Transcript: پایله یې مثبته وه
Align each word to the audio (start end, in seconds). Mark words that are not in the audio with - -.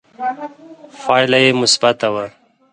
پایله 1.03 1.37
یې 1.43 1.51
مثبته 1.61 2.07
وه 2.13 2.25